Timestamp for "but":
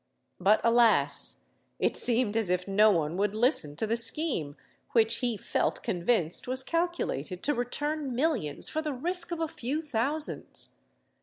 0.39-0.61